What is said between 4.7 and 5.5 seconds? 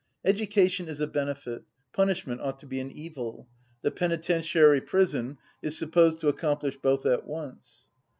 prison